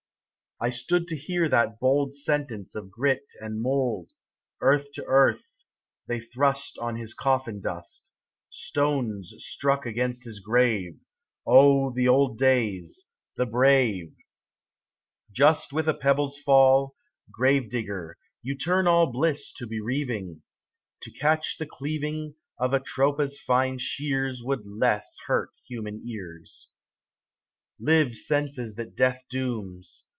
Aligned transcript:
1 0.57 0.71
STOOD 0.73 1.07
to 1.07 1.15
hear 1.15 1.49
that 1.49 1.79
bold 1.79 2.13
Sentence 2.13 2.75
of 2.75 2.91
grit 2.91 3.33
and 3.39 3.63
mould. 3.63 4.11
Earth 4.61 4.91
to 4.91 5.03
earth; 5.05 5.65
they 6.05 6.19
thrust 6.19 6.77
On 6.77 6.95
his 6.97 7.15
coffin 7.15 7.59
dust; 7.59 8.11
Stones 8.51 9.33
struck 9.39 9.87
against 9.87 10.23
his 10.23 10.39
grave: 10.39 10.99
O 11.47 11.91
the 11.91 12.07
old 12.07 12.37
days, 12.37 13.07
the 13.37 13.47
brave 13.47 14.13
I 14.15 14.21
Just 15.31 15.73
with 15.73 15.87
a 15.87 15.95
pebble's 15.95 16.37
fall. 16.37 16.95
Grave 17.31 17.67
digger, 17.67 18.19
you 18.43 18.55
turn 18.55 18.85
all 18.85 19.07
Bliss 19.11 19.51
to 19.53 19.65
bereaving; 19.65 20.43
To 21.01 21.09
catch 21.09 21.57
the 21.57 21.65
cleaving 21.65 22.35
Of 22.59 22.73
Atropa's 22.75 23.39
fine 23.39 23.79
shears 23.79 24.43
Would 24.43 24.63
less 24.67 25.17
hurt 25.25 25.49
human 25.67 26.03
ears. 26.07 26.67
25 27.79 27.79
Live 28.09 28.15
senses 28.15 28.75
that 28.75 28.95
death 28.95 29.23
dooms! 29.27 30.05